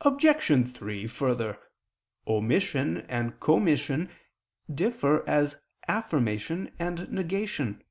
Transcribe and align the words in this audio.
Obj. 0.00 0.68
3: 0.74 1.06
Further, 1.06 1.58
omission 2.26 3.02
and 3.10 3.38
commission 3.40 4.08
differ 4.74 5.22
as 5.28 5.60
affirmation 5.86 6.72
and 6.78 7.10
negation. 7.12 7.84